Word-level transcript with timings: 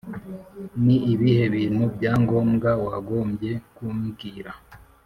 Ni 0.85 0.95
ibihe 1.13 1.43
bintu 1.55 1.83
bya 1.95 2.13
ngombwa 2.21 2.69
wagombye 2.85 3.51
kumbwira 3.75 4.51